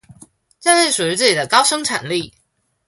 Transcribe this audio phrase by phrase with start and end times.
[0.57, 2.33] 建立屬於自己的高生產力